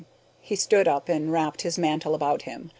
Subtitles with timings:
[0.39, 2.69] He stood up and wrapped his mantle about him.